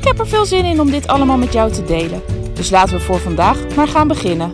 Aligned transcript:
Ik 0.00 0.06
heb 0.06 0.18
er 0.18 0.28
veel 0.28 0.46
zin 0.46 0.64
in 0.64 0.80
om 0.80 0.90
dit 0.90 1.06
allemaal 1.06 1.36
met 1.36 1.52
jou 1.52 1.72
te 1.72 1.84
delen. 1.84 2.22
Dus 2.54 2.70
laten 2.70 2.96
we 2.96 3.00
voor 3.00 3.18
vandaag 3.18 3.76
maar 3.76 3.88
gaan 3.88 4.08
beginnen. 4.08 4.52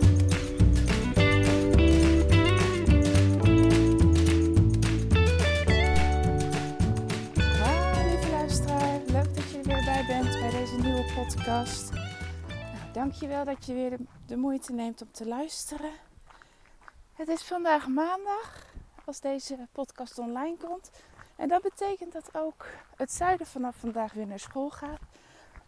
Lieve 8.05 8.29
luisteraar, 8.31 8.99
leuk 9.05 9.35
dat 9.35 9.51
je 9.51 9.57
er 9.57 9.63
weer 9.67 9.83
bij 9.85 10.05
bent 10.07 10.39
bij 10.39 10.49
deze 10.49 10.75
nieuwe 10.75 11.13
podcast. 11.15 11.91
Nou, 11.91 12.91
dankjewel 12.93 13.45
dat 13.45 13.65
je 13.65 13.73
weer 13.73 13.97
de 14.25 14.37
moeite 14.37 14.73
neemt 14.73 15.01
om 15.01 15.11
te 15.11 15.27
luisteren. 15.27 15.91
Het 17.13 17.27
is 17.27 17.41
vandaag 17.41 17.87
maandag 17.87 18.65
als 19.05 19.19
deze 19.19 19.57
podcast 19.71 20.19
online 20.19 20.57
komt. 20.67 20.91
En 21.35 21.47
dat 21.47 21.61
betekent 21.61 22.13
dat 22.13 22.29
ook 22.33 22.65
het 22.95 23.11
zuiden 23.11 23.47
vanaf 23.47 23.75
vandaag 23.75 24.13
weer 24.13 24.27
naar 24.27 24.39
school 24.39 24.69
gaat. 24.69 24.99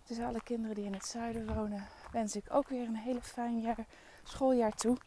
Dus 0.09 0.19
alle 0.19 0.43
kinderen 0.43 0.75
die 0.75 0.85
in 0.85 0.93
het 0.93 1.05
zuiden 1.05 1.55
wonen, 1.55 1.87
wens 2.11 2.35
ik 2.35 2.45
ook 2.49 2.67
weer 2.67 2.87
een 2.87 2.95
hele 2.95 3.21
fijn 3.21 3.59
jaar, 3.61 3.85
schooljaar 4.23 4.71
toe. 4.71 4.97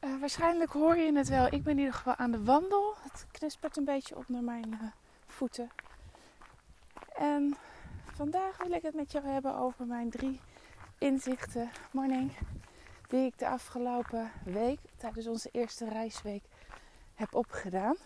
Uh, 0.00 0.20
waarschijnlijk 0.20 0.72
hoor 0.72 0.96
je 0.96 1.12
het 1.12 1.28
wel. 1.28 1.46
Ik 1.46 1.62
ben 1.62 1.72
in 1.72 1.78
ieder 1.78 1.94
geval 1.94 2.16
aan 2.16 2.30
de 2.30 2.44
wandel. 2.44 2.94
Het 3.00 3.26
knispert 3.30 3.76
een 3.76 3.84
beetje 3.84 4.16
onder 4.16 4.42
mijn 4.42 4.68
uh, 4.72 4.82
voeten. 5.26 5.70
En 7.14 7.56
vandaag 8.12 8.56
wil 8.56 8.72
ik 8.72 8.82
het 8.82 8.94
met 8.94 9.12
jou 9.12 9.26
hebben 9.26 9.56
over 9.56 9.86
mijn 9.86 10.10
drie 10.10 10.40
inzichten. 10.98 11.70
Morning. 11.90 12.32
Die 13.08 13.26
ik 13.26 13.38
de 13.38 13.48
afgelopen 13.48 14.30
week, 14.44 14.80
tijdens 14.96 15.26
onze 15.26 15.48
eerste 15.52 15.88
reisweek, 15.88 16.44
heb 17.14 17.34
opgedaan. 17.34 17.96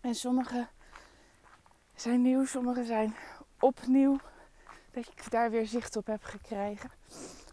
En 0.00 0.14
sommige 0.14 0.68
zijn 2.00 2.22
nieuw, 2.22 2.44
sommige 2.44 2.84
zijn 2.84 3.14
opnieuw. 3.58 4.18
Dat 4.90 5.06
ik 5.06 5.30
daar 5.30 5.50
weer 5.50 5.66
zicht 5.66 5.96
op 5.96 6.06
heb 6.06 6.24
gekregen. 6.24 6.90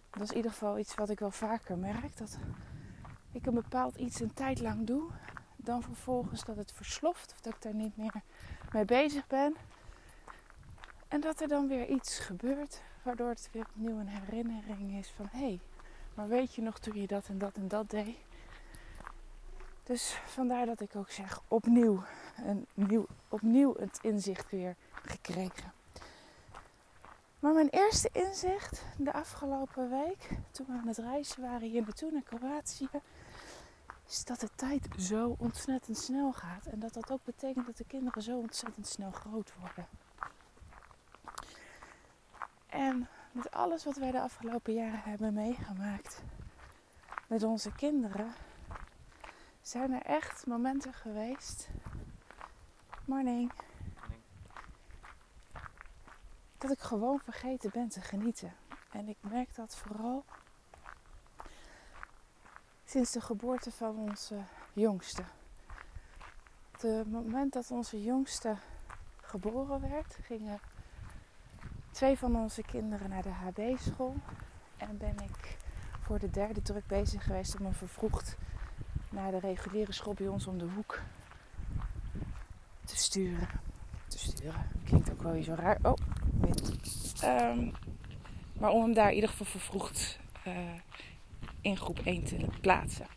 Dat 0.10 0.22
is 0.22 0.30
in 0.30 0.36
ieder 0.36 0.52
geval 0.52 0.80
iets 0.80 0.96
wat 0.96 1.10
ik 1.10 1.20
wel 1.20 1.32
vaker 1.32 1.78
merk. 1.78 2.18
Dat 2.18 2.38
ik 3.32 3.46
een 3.46 3.54
bepaald 3.54 3.96
iets 3.96 4.20
een 4.20 4.34
tijd 4.34 4.60
lang 4.60 4.88
doe. 4.88 5.10
Dan 5.56 5.82
vervolgens 5.82 6.44
dat 6.44 6.56
het 6.56 6.72
versloft. 6.72 7.32
Of 7.32 7.42
dat 7.42 7.54
ik 7.54 7.62
daar 7.62 7.74
niet 7.74 7.98
meer 7.98 8.22
mee 8.72 8.86
bezig 8.86 9.28
ben. 9.28 9.56
En 11.08 11.22
dat 11.22 11.42
er 11.42 11.48
dan 11.48 11.68
weer 11.68 11.88
iets 11.88 12.20
gebeurt. 12.20 12.82
Waardoor 13.04 13.30
het 13.30 13.50
weer 13.52 13.66
opnieuw 13.70 14.00
een 14.00 14.08
herinnering 14.08 14.98
is 14.98 15.10
van... 15.10 15.28
Hé, 15.32 15.40
hey, 15.40 15.60
maar 16.14 16.28
weet 16.28 16.56
je 16.56 16.62
nog 16.62 16.80
toen 16.80 17.02
je 17.02 17.08
dat 17.08 17.28
en 17.28 17.38
dat 17.38 17.56
en 17.56 17.68
dat 17.68 17.90
deed? 17.90 18.18
Dus 19.88 20.20
vandaar 20.26 20.66
dat 20.66 20.80
ik 20.80 20.96
ook 20.96 21.10
zeg 21.10 21.42
opnieuw, 21.48 22.04
een 22.46 22.68
nieuw, 22.74 23.06
opnieuw 23.30 23.76
het 23.80 24.00
inzicht 24.02 24.52
weer 24.52 24.76
gekregen. 24.92 25.74
Maar 27.40 27.54
mijn 27.54 27.70
eerste 27.70 28.10
inzicht 28.12 28.84
de 28.98 29.14
afgelopen 29.14 29.90
week, 29.90 30.30
toen 30.52 30.66
we 30.66 30.74
aan 30.74 30.88
het 30.88 30.98
reizen 30.98 31.42
waren 31.42 31.70
hier 31.70 31.82
naartoe 31.82 32.12
naar 32.12 32.22
Kroatië, 32.22 32.90
is 34.08 34.26
dat 34.26 34.40
de 34.40 34.50
tijd 34.56 34.88
zo 34.98 35.36
ontzettend 35.40 35.98
snel 35.98 36.34
gaat. 36.34 36.66
En 36.66 36.80
dat 36.80 36.94
dat 36.94 37.12
ook 37.12 37.24
betekent 37.24 37.66
dat 37.66 37.78
de 37.78 37.86
kinderen 37.86 38.24
zo 38.24 38.38
ontzettend 38.38 38.88
snel 38.88 39.12
groot 39.12 39.54
worden. 39.60 39.88
En 42.68 43.08
met 43.32 43.52
alles 43.52 43.84
wat 43.84 43.98
wij 43.98 44.12
de 44.12 44.22
afgelopen 44.22 44.74
jaren 44.74 45.02
hebben 45.04 45.34
meegemaakt 45.34 46.22
met 47.28 47.44
onze 47.44 47.72
kinderen, 47.72 48.34
zijn 49.68 49.92
er 49.92 50.02
echt 50.02 50.46
momenten 50.46 50.94
geweest. 50.94 51.70
Morning. 53.06 53.52
Dat 56.58 56.72
ik 56.72 56.80
gewoon 56.80 57.20
vergeten 57.20 57.70
ben 57.74 57.88
te 57.88 58.02
genieten. 58.02 58.54
En 58.92 59.08
ik 59.08 59.18
merk 59.22 59.56
dat 59.56 59.76
vooral 59.76 60.24
sinds 62.86 63.12
de 63.12 63.22
geboorte 63.22 63.72
van 63.72 63.98
onze 63.98 64.40
jongste. 64.74 65.24
Op 66.74 66.82
het 66.82 67.12
moment 67.12 67.54
dat 67.54 67.72
onze 67.72 68.04
jongste 68.04 68.58
geboren 69.22 69.82
werd, 69.82 70.18
gingen 70.22 70.60
twee 71.92 72.18
van 72.18 72.36
onze 72.36 72.62
kinderen 72.62 73.10
naar 73.10 73.24
de 73.24 73.30
HB-school. 73.30 74.16
En 74.78 74.98
ben 74.98 75.20
ik 75.20 75.58
voor 76.02 76.20
de 76.20 76.30
derde 76.30 76.62
druk 76.62 76.88
bezig 76.88 77.24
geweest 77.24 77.58
om 77.58 77.66
hem 77.66 77.74
vervroegd 77.74 78.38
naar 79.10 79.32
de 79.32 79.40
reguliere 79.40 79.94
school 79.94 80.14
bij 80.14 80.28
ons 80.28 80.48
om 80.48 80.58
de 80.58 80.68
hoek 80.76 81.02
te 82.86 82.98
sturen. 82.98 83.48
Te 84.08 84.20
sturen. 84.20 84.70
Klinkt 84.86 85.12
ook 85.12 85.22
wel 85.22 85.44
zo 85.44 85.54
raar. 85.54 85.80
Oh, 85.82 85.94
wind. 86.42 86.74
Um, 87.24 87.72
maar 88.60 88.72
om 88.72 88.82
hem 88.82 88.94
daar 88.94 89.10
in 89.10 89.16
ieder 89.16 89.30
geval 89.30 89.46
vervroegd 89.46 90.20
uh, 90.48 90.54
in 91.62 91.78
groep 91.78 92.00
1 92.00 92.24
te 92.24 92.38
plaatsen. 92.62 93.08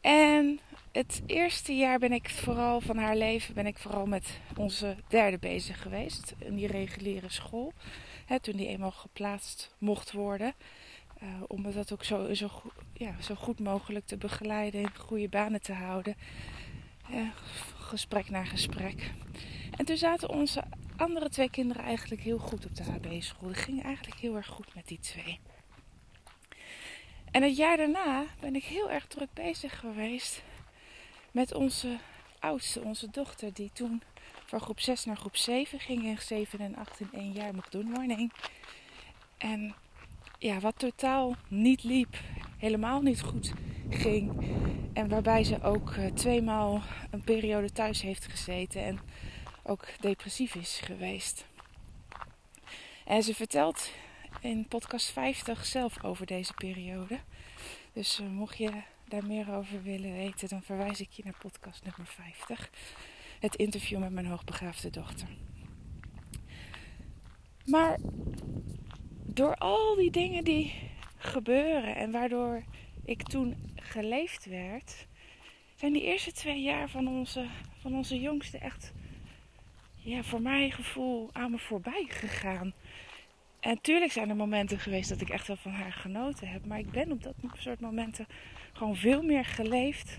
En 0.00 0.60
het 0.92 1.22
eerste 1.26 1.76
jaar 1.76 1.98
ben 1.98 2.12
ik 2.12 2.30
vooral 2.30 2.80
van 2.80 2.96
haar 2.96 3.16
leven 3.16 3.54
ben 3.54 3.66
ik 3.66 3.78
vooral 3.78 4.06
met 4.06 4.40
onze 4.56 4.96
derde 5.08 5.38
bezig 5.38 5.82
geweest. 5.82 6.34
In 6.38 6.54
die 6.54 6.66
reguliere 6.66 7.30
school. 7.30 7.72
Hè, 8.26 8.40
toen 8.40 8.56
die 8.56 8.68
eenmaal 8.68 8.90
geplaatst 8.90 9.74
mocht 9.78 10.12
worden. 10.12 10.54
Uh, 11.22 11.28
om 11.46 11.72
dat 11.72 11.92
ook 11.92 12.04
zo, 12.04 12.34
zo, 12.34 12.50
ja, 12.92 13.14
zo 13.20 13.34
goed 13.34 13.58
mogelijk 13.58 14.06
te 14.06 14.16
begeleiden. 14.16 14.96
Goede 14.96 15.28
banen 15.28 15.62
te 15.62 15.72
houden. 15.72 16.16
Uh, 17.10 17.28
gesprek 17.78 18.30
na 18.30 18.44
gesprek. 18.44 19.10
En 19.76 19.84
toen 19.84 19.96
zaten 19.96 20.28
onze 20.28 20.62
andere 20.96 21.28
twee 21.28 21.50
kinderen 21.50 21.82
eigenlijk 21.82 22.22
heel 22.22 22.38
goed 22.38 22.66
op 22.66 22.76
de 22.76 22.82
HB-school. 22.82 23.48
Het 23.48 23.58
ging 23.58 23.82
eigenlijk 23.82 24.20
heel 24.20 24.36
erg 24.36 24.46
goed 24.46 24.74
met 24.74 24.86
die 24.86 24.98
twee. 24.98 25.40
En 27.30 27.42
het 27.42 27.56
jaar 27.56 27.76
daarna 27.76 28.24
ben 28.40 28.54
ik 28.54 28.64
heel 28.64 28.90
erg 28.90 29.06
druk 29.06 29.32
bezig 29.32 29.78
geweest 29.78 30.42
met 31.30 31.54
onze 31.54 31.98
oudste, 32.38 32.80
onze 32.80 33.10
dochter, 33.10 33.52
die 33.52 33.70
toen 33.72 34.02
van 34.46 34.60
groep 34.60 34.80
6 34.80 35.04
naar 35.04 35.16
groep 35.16 35.36
7 35.36 35.80
ging 35.80 36.04
en 36.04 36.22
7 36.22 36.60
en 36.60 36.76
8 36.76 37.00
in 37.00 37.08
één 37.12 37.32
jaar 37.32 37.54
mocht 37.54 37.72
doen. 37.72 37.90
Morning. 37.90 38.32
En 39.38 39.74
ja, 40.40 40.60
wat 40.60 40.78
totaal 40.78 41.34
niet 41.48 41.82
liep, 41.82 42.16
helemaal 42.56 43.00
niet 43.00 43.20
goed 43.20 43.52
ging. 43.88 44.32
En 44.92 45.08
waarbij 45.08 45.44
ze 45.44 45.62
ook 45.62 45.94
uh, 45.94 46.06
tweemaal 46.06 46.82
een 47.10 47.24
periode 47.24 47.72
thuis 47.72 48.02
heeft 48.02 48.26
gezeten 48.26 48.84
en 48.84 49.00
ook 49.62 49.86
depressief 50.00 50.54
is 50.54 50.80
geweest. 50.84 51.46
En 53.04 53.22
ze 53.22 53.34
vertelt 53.34 53.90
in 54.40 54.66
podcast 54.68 55.10
50 55.10 55.66
zelf 55.66 56.04
over 56.04 56.26
deze 56.26 56.54
periode. 56.54 57.18
Dus 57.92 58.20
uh, 58.20 58.28
mocht 58.28 58.58
je 58.58 58.70
daar 59.08 59.26
meer 59.26 59.54
over 59.54 59.82
willen 59.82 60.12
weten, 60.12 60.48
dan 60.48 60.62
verwijs 60.62 61.00
ik 61.00 61.10
je 61.10 61.22
naar 61.24 61.38
podcast 61.38 61.84
nummer 61.84 62.06
50. 62.06 62.70
Het 63.40 63.54
interview 63.54 63.98
met 63.98 64.12
mijn 64.12 64.26
hoogbegaafde 64.26 64.90
dochter. 64.90 65.28
Maar 67.64 67.98
door 69.24 69.54
al 69.54 69.94
die 69.94 70.10
dingen 70.10 70.44
die 70.44 70.72
gebeuren 71.16 71.96
en 71.96 72.10
waardoor 72.10 72.62
ik 73.04 73.22
toen 73.22 73.56
geleefd 73.74 74.44
werd, 74.44 75.06
zijn 75.74 75.92
die 75.92 76.02
eerste 76.02 76.32
twee 76.32 76.62
jaar 76.62 76.88
van 76.88 77.08
onze, 77.08 77.46
van 77.76 77.94
onze 77.94 78.20
jongste 78.20 78.58
echt, 78.58 78.92
ja, 79.96 80.22
voor 80.22 80.42
mijn 80.42 80.72
gevoel 80.72 81.28
aan 81.32 81.50
me 81.50 81.58
voorbij 81.58 82.06
gegaan. 82.08 82.72
En 83.60 83.70
natuurlijk 83.74 84.12
zijn 84.12 84.28
er 84.28 84.36
momenten 84.36 84.78
geweest 84.78 85.08
dat 85.08 85.20
ik 85.20 85.28
echt 85.28 85.46
wel 85.46 85.56
van 85.56 85.72
haar 85.72 85.92
genoten 85.92 86.48
heb. 86.48 86.66
Maar 86.66 86.78
ik 86.78 86.90
ben 86.90 87.12
op 87.12 87.22
dat 87.22 87.34
soort 87.58 87.80
momenten 87.80 88.26
gewoon 88.72 88.96
veel 88.96 89.22
meer 89.22 89.44
geleefd 89.44 90.18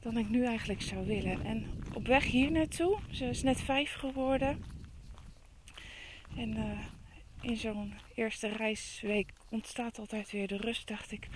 dan 0.00 0.16
ik 0.16 0.28
nu 0.28 0.44
eigenlijk 0.44 0.82
zou 0.82 1.06
willen. 1.06 1.44
En 1.44 1.82
op 1.94 2.06
weg 2.06 2.24
hier 2.24 2.50
naartoe, 2.50 2.98
ze 3.10 3.24
is 3.24 3.42
net 3.42 3.60
vijf 3.60 3.92
geworden. 3.92 4.64
En 6.36 6.56
uh, 6.56 6.78
in 7.40 7.56
zo'n 7.56 7.94
eerste 8.14 8.48
reisweek 8.48 9.32
ontstaat 9.48 9.98
altijd 9.98 10.30
weer 10.30 10.46
de 10.46 10.56
rust. 10.56 10.88
Dacht 10.88 11.12
ik, 11.12 11.28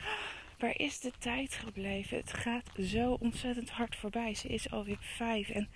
waar 0.58 0.79
is 0.79 1.00
de 1.00 1.12
tijd 1.19 1.55
gebleven? 1.55 2.17
Het 2.17 2.32
gaat 2.32 2.70
zo 2.82 3.12
ontzettend 3.12 3.70
hard 3.70 3.97
voorbij. 3.97 4.35
Ze 4.35 4.49
is 4.49 4.70
alweer 4.70 4.99
vijf 5.00 5.49
en 5.49 5.69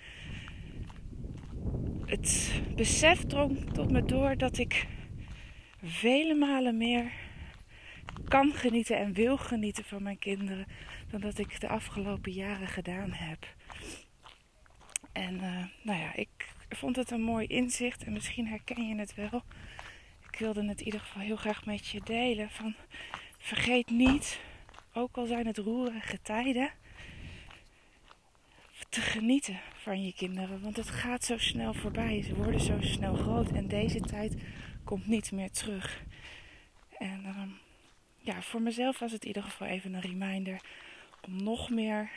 het 2.05 2.61
besef 2.75 3.25
drong 3.25 3.73
tot 3.73 3.91
me 3.91 4.05
door 4.05 4.37
dat 4.37 4.57
ik 4.57 4.87
vele 5.83 6.35
malen 6.35 6.77
meer 6.77 7.11
kan 8.27 8.53
genieten 8.53 8.97
en 8.97 9.13
wil 9.13 9.37
genieten 9.37 9.83
van 9.83 10.03
mijn 10.03 10.19
kinderen 10.19 10.65
dan 11.09 11.21
dat 11.21 11.37
ik 11.37 11.59
de 11.59 11.67
afgelopen 11.67 12.31
jaren 12.31 12.67
gedaan 12.67 13.11
heb. 13.11 13.55
En 15.11 15.33
uh, 15.35 15.65
nou 15.83 15.99
ja, 15.99 16.15
ik 16.15 16.53
vond 16.69 16.95
het 16.95 17.11
een 17.11 17.21
mooi 17.21 17.47
inzicht 17.47 18.03
en 18.03 18.13
misschien 18.13 18.47
herken 18.47 18.87
je 18.87 18.95
het 18.95 19.15
wel. 19.15 19.43
Ik 20.35 20.41
wilde 20.41 20.67
het 20.67 20.79
in 20.79 20.85
ieder 20.85 20.99
geval 20.99 21.21
heel 21.21 21.35
graag 21.35 21.65
met 21.65 21.87
je 21.87 22.01
delen. 22.03 22.49
Van 22.49 22.75
vergeet 23.37 23.89
niet, 23.89 24.39
ook 24.93 25.17
al 25.17 25.25
zijn 25.25 25.45
het 25.47 25.57
roerige 25.57 26.21
tijden, 26.21 26.71
te 28.89 29.01
genieten 29.01 29.59
van 29.75 30.03
je 30.03 30.13
kinderen. 30.13 30.61
Want 30.61 30.77
het 30.77 30.89
gaat 30.89 31.23
zo 31.23 31.37
snel 31.37 31.73
voorbij. 31.73 32.21
Ze 32.21 32.35
worden 32.35 32.59
zo 32.61 32.81
snel 32.81 33.15
groot 33.15 33.51
en 33.51 33.67
deze 33.67 33.99
tijd 33.99 34.35
komt 34.83 35.07
niet 35.07 35.31
meer 35.31 35.51
terug. 35.51 36.03
En 36.97 37.21
uh, 37.25 37.43
ja, 38.17 38.41
voor 38.41 38.61
mezelf 38.61 38.99
was 38.99 39.11
het 39.11 39.21
in 39.21 39.27
ieder 39.27 39.43
geval 39.43 39.67
even 39.67 39.93
een 39.93 40.01
reminder 40.01 40.61
om 41.21 41.43
nog 41.43 41.69
meer 41.69 42.11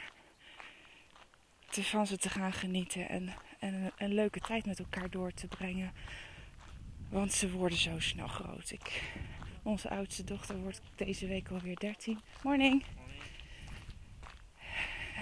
te, 1.71 1.85
van 1.85 2.06
ze 2.06 2.19
te 2.19 2.29
gaan 2.29 2.53
genieten 2.53 3.09
en, 3.09 3.35
en 3.59 3.93
een, 3.97 4.14
leuke 4.14 4.41
tijd 4.41 4.67
met 4.67 4.79
elkaar 4.79 5.11
door 5.11 5.32
te 5.32 5.47
brengen. 5.47 5.93
Want 7.09 7.33
ze 7.33 7.51
worden 7.51 7.79
zo 7.79 7.99
snel 7.99 8.29
groot. 8.29 8.71
Ik, 8.71 9.03
onze 9.63 9.91
oudste 9.91 10.25
dochter 10.25 10.57
wordt 10.57 10.81
deze 10.95 11.27
week 11.27 11.49
alweer 11.49 11.77
13. 11.77 12.21
Morning. 12.43 12.85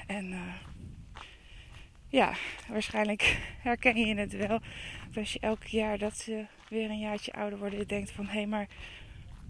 En 0.06 0.32
uh, 0.32 0.54
ja, 2.08 2.32
waarschijnlijk 2.68 3.38
herken 3.62 3.96
je 3.96 4.14
het 4.14 4.32
wel. 4.32 4.60
Als 5.16 5.32
je 5.32 5.40
elk 5.40 5.64
jaar 5.64 5.98
dat 5.98 6.16
ze 6.16 6.46
weer 6.68 6.90
een 6.90 6.98
jaartje 6.98 7.32
ouder 7.32 7.58
worden, 7.58 7.78
je 7.78 7.86
denkt 7.86 8.10
van 8.10 8.26
hé, 8.26 8.32
hey, 8.32 8.46
maar 8.46 8.68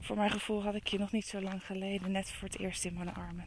voor 0.01 0.17
mijn 0.17 0.31
gevoel 0.31 0.63
had 0.63 0.75
ik 0.75 0.87
je 0.87 0.99
nog 0.99 1.13
niet 1.13 1.27
zo 1.27 1.41
lang 1.41 1.67
geleden 1.67 2.13
net 2.13 2.31
voor 2.31 2.49
het 2.49 2.59
eerst 2.59 2.85
in 2.85 2.95
mijn 2.95 3.15
armen. 3.15 3.47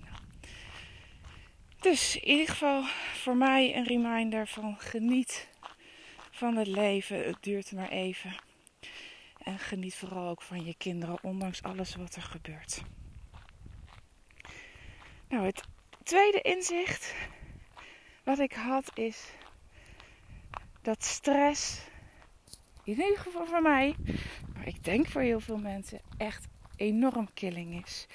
Dus 1.80 2.16
in 2.16 2.28
ieder 2.28 2.48
geval 2.48 2.84
voor 3.14 3.38
mij 3.38 3.76
een 3.76 3.86
reminder 3.86 4.48
van 4.48 4.76
geniet 4.80 5.50
van 6.32 6.56
het 6.56 6.68
leven. 6.68 7.26
Het 7.26 7.38
duurt 7.40 7.72
maar 7.72 7.90
even. 7.90 8.36
En 9.50 9.60
geniet 9.60 9.96
vooral 9.96 10.28
ook 10.28 10.42
van 10.42 10.66
je 10.66 10.75
kinderen, 10.78 11.24
ondanks 11.24 11.63
alles 11.63 11.96
wat 11.96 12.16
er 12.16 12.22
gebeurt. 12.22 12.81
Nou, 15.30 15.46
het 15.46 15.63
tweede 16.04 16.42
inzicht 16.42 17.16
wat 18.24 18.40
ik 18.40 18.54
had 18.54 18.92
is 18.94 19.31
dat 20.81 21.04
stress, 21.04 21.81
in 22.84 22.94
ieder 22.94 23.18
geval 23.18 23.46
voor 23.46 23.62
mij, 23.62 23.96
maar 24.54 24.68
ik 24.68 24.84
denk 24.84 25.07
voor 25.07 25.22
heel 25.22 25.40
veel 25.40 25.57
mensen, 25.57 26.02
echt 26.18 26.48
enorm 26.75 27.34
killing 27.34 27.84
is. 27.86 28.07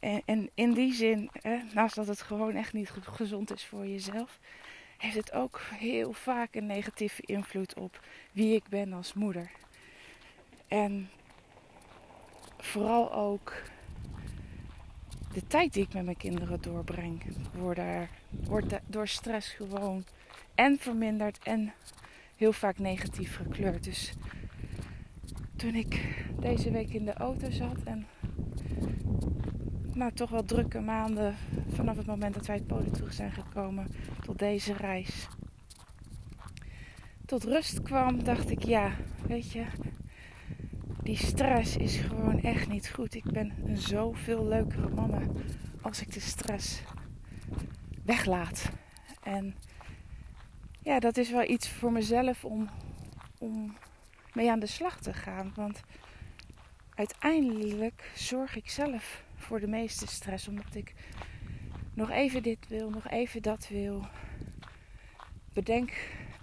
En, 0.00 0.22
en 0.24 0.50
in 0.54 0.72
die 0.72 0.92
zin, 0.92 1.30
naast 1.74 1.94
dat 1.94 2.06
het 2.06 2.22
gewoon 2.22 2.54
echt 2.54 2.72
niet 2.72 2.90
gezond 2.90 3.54
is 3.54 3.64
voor 3.64 3.86
jezelf, 3.86 4.38
heeft 4.98 5.16
het 5.16 5.32
ook 5.32 5.60
heel 5.74 6.12
vaak 6.12 6.54
een 6.54 6.66
negatieve 6.66 7.22
invloed 7.24 7.74
op 7.74 8.00
wie 8.32 8.54
ik 8.54 8.68
ben 8.68 8.92
als 8.92 9.12
moeder. 9.12 9.50
En 10.68 11.10
vooral 12.58 13.12
ook 13.12 13.52
de 15.32 15.46
tijd 15.46 15.72
die 15.72 15.82
ik 15.82 15.94
met 15.94 16.04
mijn 16.04 16.16
kinderen 16.16 16.62
doorbreng, 16.62 17.22
wordt, 17.52 17.80
wordt 18.44 18.74
door 18.86 19.08
stress 19.08 19.52
gewoon 19.52 20.04
en 20.54 20.78
verminderd 20.78 21.38
en 21.42 21.72
heel 22.36 22.52
vaak 22.52 22.78
negatief 22.78 23.36
gekleurd. 23.36 23.84
Dus 23.84 24.12
toen 25.56 25.74
ik 25.74 26.24
deze 26.40 26.70
week 26.70 26.92
in 26.92 27.04
de 27.04 27.14
auto 27.14 27.50
zat 27.50 27.82
en 27.84 28.06
nou, 29.94 30.12
toch 30.12 30.30
wel 30.30 30.44
drukke 30.44 30.80
maanden 30.80 31.34
vanaf 31.68 31.96
het 31.96 32.06
moment 32.06 32.34
dat 32.34 32.46
wij 32.46 32.56
het 32.56 32.66
Polen 32.66 32.92
terug 32.92 33.12
zijn 33.12 33.32
gekomen 33.32 33.86
tot 34.20 34.38
deze 34.38 34.72
reis. 34.72 35.28
Tot 37.26 37.44
rust 37.44 37.82
kwam, 37.82 38.24
dacht 38.24 38.50
ik 38.50 38.64
ja, 38.64 38.92
weet 39.26 39.52
je, 39.52 39.64
die 41.04 41.16
stress 41.16 41.76
is 41.76 41.96
gewoon 41.96 42.40
echt 42.40 42.68
niet 42.68 42.90
goed. 42.90 43.14
Ik 43.14 43.24
ben 43.24 43.52
een 43.64 43.76
zoveel 43.76 44.46
leukere 44.46 44.88
mama 44.88 45.22
als 45.82 46.00
ik 46.00 46.12
de 46.12 46.20
stress 46.20 46.82
weglaat. 48.04 48.70
En 49.22 49.54
ja, 50.82 50.98
dat 50.98 51.16
is 51.16 51.30
wel 51.30 51.48
iets 51.48 51.68
voor 51.68 51.92
mezelf 51.92 52.44
om, 52.44 52.68
om 53.38 53.76
mee 54.32 54.50
aan 54.50 54.60
de 54.60 54.66
slag 54.66 55.00
te 55.00 55.12
gaan. 55.12 55.52
Want 55.54 55.80
uiteindelijk 56.94 58.10
zorg 58.14 58.56
ik 58.56 58.70
zelf 58.70 59.24
voor 59.36 59.60
de 59.60 59.68
meeste 59.68 60.06
stress. 60.06 60.48
Omdat 60.48 60.74
ik 60.74 60.94
nog 61.94 62.10
even 62.10 62.42
dit 62.42 62.68
wil, 62.68 62.90
nog 62.90 63.08
even 63.08 63.42
dat 63.42 63.68
wil. 63.68 64.06
Bedenk, 65.52 65.92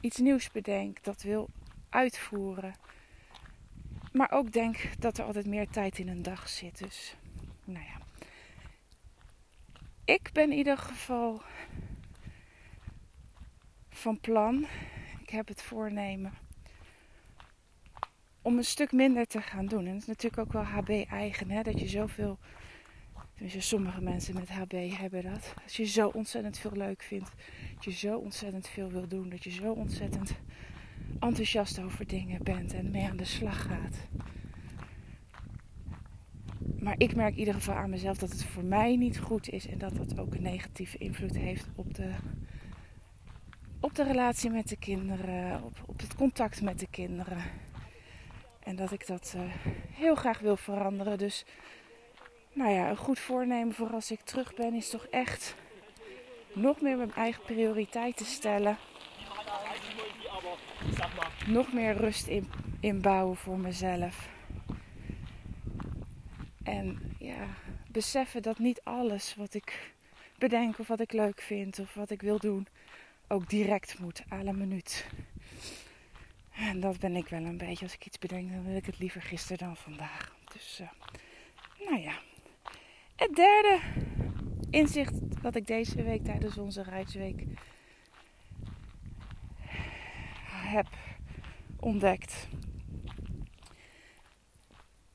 iets 0.02 0.18
nieuws 0.18 0.52
bedenk, 0.52 1.04
dat 1.04 1.22
wil 1.22 1.50
uitvoeren. 1.90 2.76
Maar 4.12 4.32
ook 4.32 4.52
denk 4.52 4.78
dat 5.00 5.18
er 5.18 5.26
altijd 5.26 5.46
meer 5.46 5.68
tijd 5.70 6.00
in 6.00 6.08
een 6.08 6.24
dag 6.24 6.50
zit. 6.50 6.78
Dus, 6.78 7.16
nou 7.64 7.86
ja. 7.86 8.26
Ik 10.06 10.30
ben 10.34 10.52
in 10.52 10.58
ieder 10.58 10.78
geval 10.78 11.42
van 13.90 14.20
plan. 14.20 14.66
Ik 15.22 15.30
heb 15.30 15.48
het 15.48 15.62
voornemen 15.62 16.34
om 18.42 18.58
een 18.58 18.66
stuk 18.66 18.92
minder 18.92 19.28
te 19.28 19.42
gaan 19.42 19.66
doen. 19.66 19.86
En 19.86 19.94
dat 19.94 20.02
is 20.02 20.08
natuurlijk 20.08 20.42
ook 20.42 20.54
wel 20.54 20.64
HB-eigen, 20.64 21.64
dat 21.64 21.80
je 21.80 21.88
zoveel. 21.88 22.38
Tenminste, 23.34 23.62
sommige 23.62 24.02
mensen 24.02 24.34
met 24.34 24.50
HB 24.50 24.92
hebben 24.98 25.24
dat. 25.24 25.54
Als 25.64 25.78
je 25.78 25.86
zo 25.86 26.08
ontzettend 26.08 26.58
veel 26.58 26.72
leuk 26.72 27.02
vindt, 27.04 27.32
dat 27.74 27.84
je 27.84 27.92
zo 27.92 28.18
ontzettend 28.18 28.68
veel 28.68 28.90
wil 28.90 29.08
doen, 29.08 29.30
dat 29.30 29.44
je 29.44 29.52
zo 29.52 29.72
ontzettend 29.72 30.36
enthousiast 31.20 31.80
over 31.80 32.08
dingen 32.08 32.44
bent 32.44 32.74
en 32.74 32.92
mee 32.92 33.08
aan 33.10 33.18
de 33.18 33.26
slag 33.26 33.62
gaat. 33.62 33.96
Maar 36.80 36.96
ik 36.98 37.16
merk 37.16 37.34
in 37.34 37.40
ieder 37.40 37.54
geval 37.54 37.76
aan 37.76 37.90
mezelf 37.90 38.18
dat 38.18 38.32
het 38.32 38.46
voor 38.46 38.64
mij 38.64 38.96
niet 38.96 39.20
goed 39.20 39.50
is 39.50 39.68
en 39.68 39.78
dat 39.78 39.96
dat 39.96 40.20
ook 40.20 40.34
een 40.34 40.42
negatieve 40.42 40.98
invloed 40.98 41.38
heeft 41.38 41.68
op 41.76 41.94
de, 41.94 42.12
op 43.80 43.96
de 43.96 44.04
relatie 44.04 44.50
met 44.50 44.70
de 44.70 44.78
kinderen, 44.78 45.64
op, 45.64 45.84
op 45.86 46.00
het 46.00 46.16
contact 46.16 46.62
met 46.62 46.80
de 46.80 46.88
kinderen. 46.90 47.44
En 48.60 48.76
dat 48.76 48.92
ik 48.92 49.08
dat 49.08 49.34
uh, 49.36 49.42
heel 49.92 50.16
graag 50.16 50.40
wil 50.40 50.58
veranderen. 50.58 51.18
Dus 51.18 51.46
nou 52.54 52.72
ja, 52.72 52.90
een 52.90 52.98
goed 52.98 53.20
voornemen 53.20 53.74
voor 53.74 53.90
als 53.90 54.12
ik 54.12 54.22
terug 54.22 54.56
ben 54.56 54.74
is 54.74 54.90
toch 54.90 55.06
echt 55.06 55.56
nog 56.54 56.82
meer 56.82 56.98
mijn 56.98 57.14
eigen 57.14 57.44
prioriteiten 57.44 58.26
stellen 58.26 58.78
nog 61.48 61.74
meer 61.74 61.96
rust 61.96 62.28
in, 62.28 62.48
inbouwen 62.80 63.38
voor 63.38 63.60
mezelf. 63.60 64.30
En 66.64 67.16
ja, 67.20 67.48
beseffen 67.88 68.42
dat 68.42 68.60
niet 68.60 68.82
alles 68.84 69.36
wat 69.36 69.54
ik 69.54 69.94
bedenk 70.38 70.80
of 70.80 70.88
wat 70.88 71.00
ik 71.00 71.12
leuk 71.12 71.42
vind 71.42 71.80
of 71.80 71.94
wat 71.94 72.10
ik 72.10 72.22
wil 72.22 72.40
doen, 72.40 72.68
ook 73.28 73.50
direct 73.50 74.00
moet, 74.00 74.24
à 74.32 74.44
la 74.44 74.52
minuut. 74.52 75.08
En 76.52 76.80
dat 76.80 77.00
ben 77.00 77.16
ik 77.16 77.28
wel 77.28 77.44
een 77.44 77.58
beetje. 77.58 77.86
Als 77.86 77.94
ik 77.94 78.06
iets 78.06 78.20
bedenk, 78.20 78.52
dan 78.52 78.64
wil 78.64 78.76
ik 78.76 78.86
het 78.86 79.00
liever 79.00 79.22
gisteren 79.22 79.58
dan 79.58 79.76
vandaag. 79.76 80.36
Dus, 80.54 80.80
uh, 80.82 80.88
nou 81.90 82.02
ja. 82.02 82.14
Het 83.16 83.36
derde 83.36 83.80
inzicht 84.70 85.14
dat 85.42 85.56
ik 85.56 85.68
deze 85.68 86.04
week 86.04 86.24
tijdens 86.24 86.58
onze 86.58 86.84
reisweek 86.84 87.44
heb 90.72 90.88
ontdekt. 91.80 92.48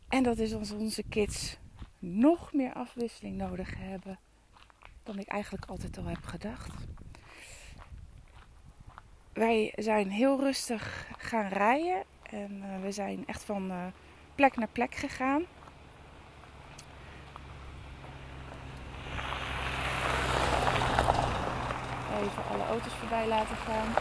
En 0.09 0.23
dat 0.23 0.39
is 0.39 0.55
als 0.55 0.73
onze 0.73 1.03
kids 1.03 1.57
nog 1.99 2.53
meer 2.53 2.73
afwisseling 2.73 3.37
nodig 3.37 3.75
hebben 3.79 4.19
dan 5.03 5.19
ik 5.19 5.29
eigenlijk 5.29 5.65
altijd 5.65 5.99
al 5.99 6.05
heb 6.05 6.25
gedacht. 6.25 6.73
Wij 9.33 9.73
zijn 9.77 10.11
heel 10.11 10.41
rustig 10.41 11.09
gaan 11.19 11.49
rijden 11.49 12.05
en 12.23 12.57
uh, 12.57 12.81
we 12.81 12.93
zijn 12.93 13.27
echt 13.27 13.45
van 13.45 13.71
uh, 13.71 13.87
plek 14.35 14.57
naar 14.57 14.69
plek 14.69 14.95
gegaan. 14.95 15.45
Even 22.23 22.45
alle 22.51 22.67
auto's 22.67 22.93
voorbij 22.93 23.27
laten 23.27 23.57
gaan. 23.57 23.95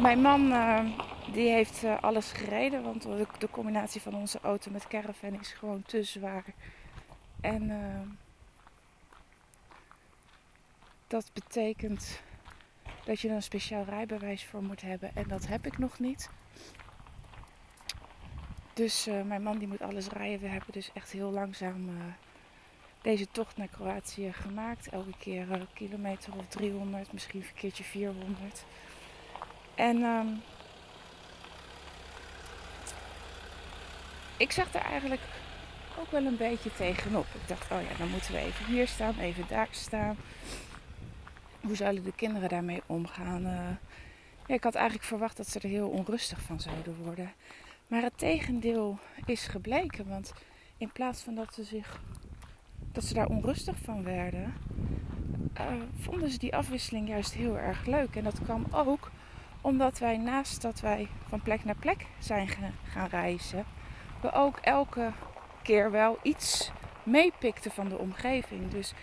Mijn 0.00 0.20
man 0.20 0.52
uh, 0.52 0.80
die 1.32 1.50
heeft 1.50 1.84
uh, 1.84 2.02
alles 2.02 2.32
gereden, 2.32 2.82
want 2.82 3.02
de, 3.02 3.48
combinatie 3.50 4.00
van 4.00 4.14
onze 4.14 4.38
auto 4.42 4.70
met 4.70 4.86
caravan 4.86 5.40
is 5.40 5.52
gewoon 5.52 5.82
te 5.82 6.02
zwaar. 6.02 6.44
En 7.40 7.62
uh, 7.62 8.00
dat 11.06 11.30
betekent 11.32 12.20
dat 13.04 13.20
je 13.20 13.28
er 13.28 13.34
een 13.34 13.42
speciaal 13.42 13.84
rijbewijs 13.84 14.44
voor 14.44 14.62
moet 14.62 14.80
hebben. 14.80 15.10
En 15.14 15.28
dat 15.28 15.46
heb 15.46 15.66
ik 15.66 15.78
nog 15.78 15.98
niet. 15.98 16.30
Dus 18.72 19.08
mijn 19.24 19.42
man 19.42 19.58
die 19.58 19.68
moet 19.68 19.82
alles 19.82 20.08
rijden. 20.08 20.40
We 20.40 20.48
hebben 20.48 20.72
dus 20.72 20.90
echt 20.94 21.10
heel 21.10 21.30
langzaam 21.30 21.88
deze 23.02 23.26
tocht 23.30 23.56
naar 23.56 23.68
Kroatië 23.68 24.32
gemaakt. 24.32 24.88
Elke 24.88 25.16
keer 25.18 25.52
een 25.52 25.66
kilometer 25.72 26.36
of 26.36 26.46
300, 26.46 27.12
misschien 27.12 27.40
een 27.40 27.54
keertje 27.54 27.84
400. 27.84 28.64
En 29.74 30.02
um, 30.02 30.42
ik 34.36 34.52
zag 34.52 34.74
er 34.74 34.80
eigenlijk 34.80 35.22
ook 35.98 36.10
wel 36.10 36.24
een 36.24 36.36
beetje 36.36 36.74
tegenop. 36.74 37.26
Ik 37.34 37.48
dacht, 37.48 37.70
oh 37.70 37.82
ja, 37.82 37.96
dan 37.98 38.08
moeten 38.08 38.32
we 38.32 38.38
even 38.38 38.64
hier 38.64 38.88
staan, 38.88 39.18
even 39.18 39.44
daar 39.48 39.68
staan. 39.70 40.16
Hoe 41.60 41.76
zullen 41.76 42.04
de 42.04 42.12
kinderen 42.12 42.48
daarmee 42.48 42.82
omgaan? 42.86 43.42
Ja, 44.46 44.54
ik 44.54 44.64
had 44.64 44.74
eigenlijk 44.74 45.06
verwacht 45.06 45.36
dat 45.36 45.48
ze 45.48 45.60
er 45.60 45.68
heel 45.68 45.88
onrustig 45.88 46.40
van 46.40 46.60
zouden 46.60 46.96
worden. 47.04 47.32
Maar 47.88 48.02
het 48.02 48.18
tegendeel 48.18 48.98
is 49.24 49.46
gebleken. 49.46 50.08
Want 50.08 50.32
in 50.76 50.92
plaats 50.92 51.22
van 51.22 51.34
dat 51.34 51.54
ze, 51.54 51.64
zich, 51.64 52.00
dat 52.92 53.04
ze 53.04 53.14
daar 53.14 53.28
onrustig 53.28 53.76
van 53.78 54.02
werden, 54.02 54.54
uh, 55.58 55.66
vonden 55.98 56.30
ze 56.30 56.38
die 56.38 56.56
afwisseling 56.56 57.08
juist 57.08 57.32
heel 57.32 57.58
erg 57.58 57.86
leuk. 57.86 58.16
En 58.16 58.24
dat 58.24 58.42
kwam 58.44 58.66
ook 58.70 59.10
omdat 59.64 59.98
wij 59.98 60.16
naast 60.16 60.62
dat 60.62 60.80
wij 60.80 61.08
van 61.28 61.42
plek 61.42 61.64
naar 61.64 61.76
plek 61.76 62.06
zijn 62.18 62.48
gaan 62.84 63.08
reizen, 63.08 63.64
we 64.20 64.32
ook 64.32 64.58
elke 64.58 65.12
keer 65.62 65.90
wel 65.90 66.18
iets 66.22 66.70
meepikten 67.02 67.70
van 67.70 67.88
de 67.88 67.98
omgeving. 67.98 68.70
Dus 68.70 68.94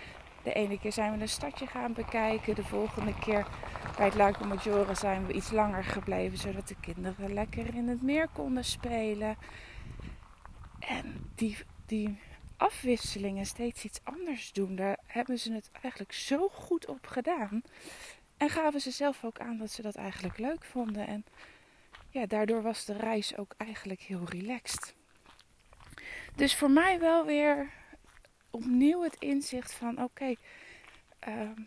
de 0.44 0.53
ene 0.53 0.80
keer 0.80 0.91
zijn 0.91 1.15
we 1.15 1.22
een 1.22 1.30
stadje 1.30 1.68
gaan 1.68 1.94
bekijken. 1.94 2.56
De 2.56 2.63
volgende 2.63 3.13
keer 3.20 3.48
bij 3.98 4.06
het 4.06 4.15
Lago 4.15 4.46
Maggiore 4.46 4.96
zijn 4.96 5.25
we 5.25 5.34
iets 5.34 5.51
langer 5.51 5.84
gebleven. 5.84 6.38
Zodat 6.38 6.68
de 6.68 6.80
kinderen 6.80 7.34
lekker 7.34 7.75
in 7.75 7.88
het 7.88 8.01
meer 8.01 8.27
konden 8.27 8.65
spelen. 8.65 9.38
En 10.80 11.32
die, 11.36 11.58
die 11.86 12.20
afwisselingen 12.58 13.46
steeds 13.46 13.84
iets 13.84 14.00
anders 14.03 14.53
doen. 14.53 14.75
Daar 14.75 14.98
hebben 15.06 15.39
ze 15.39 15.53
het 15.53 15.70
eigenlijk 15.72 16.13
zo 16.13 16.48
goed 16.48 16.86
op 16.86 17.08
gedaan. 17.08 17.62
En 18.41 18.50
gaven 18.50 18.81
ze 18.81 18.91
zelf 18.91 19.24
ook 19.24 19.39
aan 19.39 19.57
dat 19.57 19.71
ze 19.71 19.81
dat 19.81 19.95
eigenlijk 19.95 20.38
leuk 20.38 20.63
vonden. 20.63 21.07
En 21.07 21.25
ja, 22.10 22.25
daardoor 22.25 22.62
was 22.62 22.86
de 22.86 22.93
reis 22.93 23.38
ook 23.38 23.53
eigenlijk 23.57 24.01
heel 24.01 24.24
relaxed. 24.25 24.95
Dus 26.36 26.55
voor 26.55 26.71
mij 26.71 27.00
wel 27.00 27.25
weer 27.25 27.69
opnieuw 28.50 29.01
het 29.03 29.15
inzicht 29.19 29.74
van 29.74 30.03
oké, 30.03 30.36
ehm, 31.19 31.62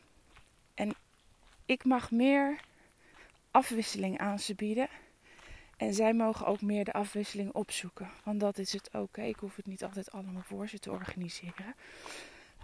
en 0.74 0.94
ik 1.66 1.84
mag 1.84 2.10
meer 2.10 2.60
afwisseling 3.50 4.18
aan 4.18 4.38
ze 4.38 4.54
bieden. 4.54 4.88
En 5.76 5.94
zij 5.94 6.14
mogen 6.14 6.46
ook 6.46 6.60
meer 6.60 6.84
de 6.84 6.92
afwisseling 6.92 7.52
opzoeken. 7.52 8.10
Want 8.24 8.40
dat 8.40 8.58
is 8.58 8.72
het 8.72 8.94
ook. 8.94 9.16
Ik 9.16 9.36
hoef 9.36 9.56
het 9.56 9.66
niet 9.66 9.84
altijd 9.84 10.12
allemaal 10.12 10.42
voor 10.42 10.68
ze 10.68 10.78
te 10.78 10.90
organiseren. 10.90 11.74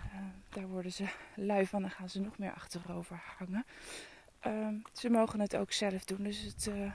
Uh, 0.04 0.20
daar 0.48 0.68
worden 0.68 0.92
ze 0.92 1.04
lui 1.34 1.66
van 1.66 1.84
en 1.84 1.90
gaan 1.90 2.08
ze 2.08 2.20
nog 2.20 2.38
meer 2.38 2.52
achterover 2.52 3.22
hangen. 3.38 3.64
Uh, 4.46 4.68
ze 4.92 5.10
mogen 5.10 5.40
het 5.40 5.56
ook 5.56 5.72
zelf 5.72 6.04
doen. 6.04 6.22
Dus 6.22 6.40
het, 6.40 6.66
uh, 6.66 6.92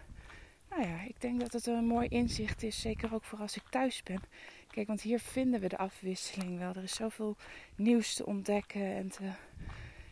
nou 0.69 0.87
ja, 0.87 1.01
ik 1.01 1.21
denk 1.21 1.39
dat 1.39 1.53
het 1.53 1.65
een 1.65 1.85
mooi 1.85 2.07
inzicht 2.07 2.63
is. 2.63 2.81
Zeker 2.81 3.13
ook 3.13 3.23
voor 3.23 3.39
als 3.39 3.55
ik 3.55 3.63
thuis 3.69 4.03
ben. 4.03 4.21
Kijk, 4.69 4.87
want 4.87 5.01
hier 5.01 5.19
vinden 5.19 5.59
we 5.59 5.67
de 5.67 5.77
afwisseling 5.77 6.57
wel. 6.57 6.69
Er 6.69 6.83
is 6.83 6.95
zoveel 6.95 7.35
nieuws 7.75 8.15
te 8.15 8.25
ontdekken 8.25 8.95
en 8.95 9.09
te, 9.09 9.29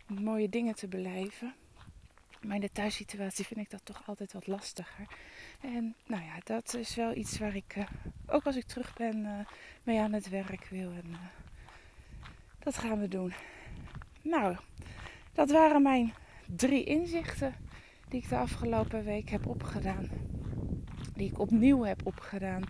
mooie 0.07 0.49
dingen 0.49 0.75
te 0.75 0.87
beleven. 0.87 1.53
Maar 2.41 2.55
in 2.55 2.61
de 2.61 2.71
thuissituatie 2.71 3.45
vind 3.45 3.59
ik 3.59 3.69
dat 3.69 3.85
toch 3.85 4.07
altijd 4.07 4.33
wat 4.33 4.47
lastiger. 4.47 5.07
En 5.61 5.95
nou 6.05 6.23
ja, 6.23 6.39
dat 6.43 6.73
is 6.73 6.95
wel 6.95 7.15
iets 7.15 7.37
waar 7.37 7.55
ik, 7.55 7.75
uh, 7.75 7.83
ook 8.27 8.45
als 8.45 8.55
ik 8.55 8.65
terug 8.65 8.93
ben, 8.93 9.47
mee 9.83 9.99
aan 9.99 10.13
het 10.13 10.29
werk 10.29 10.65
wil. 10.69 10.91
En 10.91 11.15
dat 12.63 12.77
gaan 12.77 12.99
we 12.99 13.07
doen. 13.07 13.33
Nou, 14.21 14.55
dat 15.33 15.51
waren 15.51 15.81
mijn 15.81 16.13
drie 16.55 16.83
inzichten 16.83 17.53
die 18.09 18.21
ik 18.21 18.29
de 18.29 18.37
afgelopen 18.37 19.03
week 19.03 19.29
heb 19.29 19.47
opgedaan. 19.47 20.09
Die 21.15 21.29
ik 21.29 21.39
opnieuw 21.39 21.83
heb 21.83 22.01
opgedaan. 22.05 22.63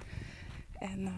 En 0.80 1.14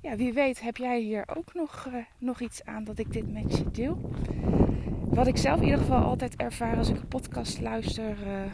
ja, 0.00 0.16
wie 0.16 0.32
weet 0.32 0.60
heb 0.60 0.76
jij 0.76 1.00
hier 1.00 1.24
ook 1.36 1.54
nog, 1.54 1.86
uh, 1.88 1.94
nog 2.18 2.40
iets 2.40 2.64
aan 2.64 2.84
dat 2.84 2.98
ik 2.98 3.12
dit 3.12 3.32
met 3.32 3.56
je 3.56 3.70
deel. 3.70 4.10
Wat 5.04 5.26
ik 5.26 5.36
zelf 5.36 5.58
in 5.58 5.64
ieder 5.64 5.80
geval 5.80 6.02
altijd 6.02 6.36
ervaar 6.36 6.76
als 6.76 6.88
ik 6.88 6.96
een 6.96 7.08
podcast 7.08 7.60
luister, 7.60 8.26
uh, 8.26 8.52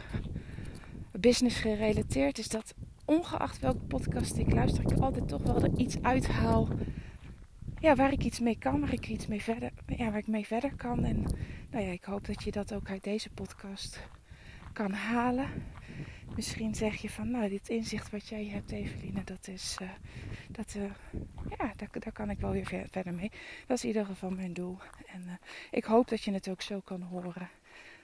business 1.19 1.59
gerelateerd, 1.59 2.37
is 2.37 2.47
dat 2.47 2.73
ongeacht 3.05 3.59
welke 3.59 3.85
podcast 3.85 4.37
ik 4.37 4.53
luister, 4.53 4.91
ik 4.91 4.99
altijd 4.99 5.27
toch 5.27 5.43
wel 5.43 5.63
er 5.63 5.77
iets 5.77 6.01
uithaal. 6.01 6.67
Ja, 7.87 7.95
waar 7.95 8.11
ik 8.11 8.23
iets 8.23 8.39
mee 8.39 8.57
kan, 8.57 8.79
waar 8.79 8.93
ik 8.93 9.07
iets 9.07 9.27
mee 9.27 9.41
verder, 9.41 9.71
ja, 9.85 10.09
waar 10.09 10.17
ik 10.17 10.27
mee 10.27 10.45
verder 10.45 10.75
kan. 10.75 11.03
En 11.03 11.21
nou 11.69 11.85
ja, 11.85 11.91
ik 11.91 12.03
hoop 12.03 12.25
dat 12.25 12.43
je 12.43 12.51
dat 12.51 12.73
ook 12.73 12.89
uit 12.89 13.03
deze 13.03 13.29
podcast 13.29 13.99
kan 14.73 14.91
halen. 14.91 15.49
Misschien 16.35 16.75
zeg 16.75 16.95
je 16.95 17.09
van, 17.09 17.31
nou, 17.31 17.49
dit 17.49 17.69
inzicht 17.69 18.09
wat 18.09 18.27
jij 18.27 18.45
hebt, 18.45 18.71
Eveline, 18.71 19.23
dat 19.23 19.47
is, 19.47 19.77
uh, 19.81 19.89
dat, 20.49 20.75
uh, 20.77 20.83
ja, 21.57 21.73
daar, 21.75 22.11
kan 22.11 22.29
ik 22.29 22.39
wel 22.39 22.51
weer 22.51 22.87
verder 22.91 23.13
mee. 23.13 23.31
Dat 23.67 23.77
is 23.77 23.83
in 23.83 23.87
ieder 23.87 24.05
geval 24.05 24.29
mijn 24.29 24.53
doel. 24.53 24.77
En 25.05 25.23
uh, 25.25 25.33
ik 25.71 25.83
hoop 25.83 26.07
dat 26.07 26.23
je 26.23 26.31
het 26.31 26.49
ook 26.49 26.61
zo 26.61 26.79
kan 26.79 27.01
horen 27.01 27.49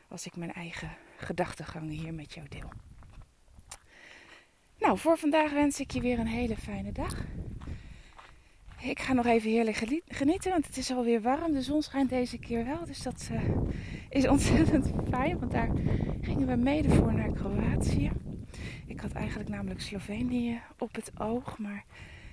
als 0.07 0.25
ik 0.25 0.35
mijn 0.35 0.53
eigen 0.53 0.89
gedachtegangen 1.17 1.93
hier 1.93 2.13
met 2.13 2.33
jou 2.33 2.47
deel. 2.49 2.69
Nou, 4.79 4.97
voor 4.97 5.17
vandaag 5.17 5.51
wens 5.51 5.79
ik 5.79 5.91
je 5.91 6.01
weer 6.01 6.19
een 6.19 6.27
hele 6.27 6.55
fijne 6.55 6.91
dag. 6.91 7.25
Ik 8.83 8.99
ga 8.99 9.13
nog 9.13 9.25
even 9.25 9.49
heerlijk 9.49 9.77
genieten, 10.07 10.51
want 10.51 10.65
het 10.65 10.77
is 10.77 10.91
alweer 10.91 11.21
warm. 11.21 11.53
De 11.53 11.61
zon 11.61 11.81
schijnt 11.81 12.09
deze 12.09 12.37
keer 12.37 12.65
wel, 12.65 12.85
dus 12.85 13.01
dat 13.01 13.29
uh, 13.31 13.41
is 14.09 14.27
ontzettend 14.35 14.91
fijn. 15.09 15.39
Want 15.39 15.51
daar 15.51 15.69
gingen 16.21 16.47
we 16.47 16.55
mede 16.55 16.89
voor 16.89 17.13
naar 17.13 17.31
Kroatië. 17.31 18.11
Ik 18.87 18.99
had 18.99 19.11
eigenlijk 19.11 19.49
namelijk 19.49 19.81
Slovenië 19.81 20.61
op 20.77 20.95
het 20.95 21.11
oog, 21.19 21.57
maar 21.57 21.83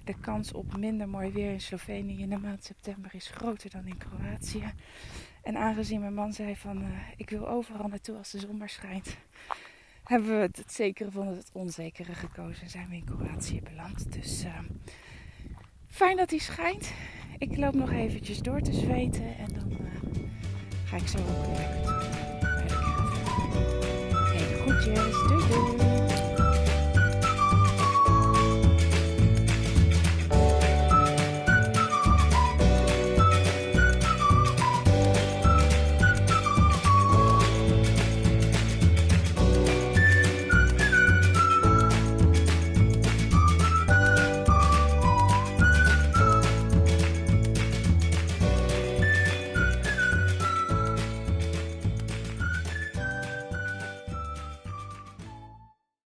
de 0.04 0.14
kans 0.20 0.52
op 0.52 0.76
minder 0.76 1.08
mooi 1.08 1.30
weer 1.30 1.52
in 1.52 1.60
Slovenië 1.60 2.20
in 2.20 2.30
de 2.30 2.38
maand 2.38 2.64
september 2.64 3.14
is 3.14 3.28
groter 3.28 3.70
dan 3.70 3.86
in 3.86 3.98
Kroatië. 3.98 4.72
En 5.42 5.56
aangezien 5.56 6.00
mijn 6.00 6.14
man 6.14 6.32
zei 6.32 6.56
van 6.56 6.82
uh, 6.82 6.88
ik 7.16 7.30
wil 7.30 7.48
overal 7.48 7.88
naartoe 7.88 8.16
als 8.16 8.30
de 8.30 8.38
zon 8.38 8.56
maar 8.56 8.68
schijnt, 8.68 9.16
hebben 10.04 10.30
we 10.30 10.36
het, 10.36 10.62
zekere 10.66 11.10
van 11.10 11.26
het 11.26 11.50
onzekere 11.52 12.14
gekozen 12.14 12.62
en 12.62 12.70
zijn 12.70 12.88
we 12.88 12.94
in 12.94 13.04
Kroatië 13.04 13.60
beland. 13.62 14.12
Dus 14.12 14.44
uh, 14.44 14.58
Fijn 15.90 16.16
dat 16.16 16.30
hij 16.30 16.38
schijnt. 16.38 16.92
Ik 17.38 17.56
loop 17.56 17.74
nog 17.74 17.92
eventjes 17.92 18.38
door 18.38 18.60
te 18.60 18.72
zweten 18.72 19.36
en 19.38 19.48
dan 19.58 19.70
uh, 19.70 19.78
ga 20.84 20.96
ik 20.96 21.08
zo 21.08 21.18
bij 21.52 21.66
de 21.66 21.84
caravan. 21.84 23.08
Hey, 24.12 24.58
groetjes. 24.58 25.28
Doei 25.28 25.48
doei. 25.48 26.09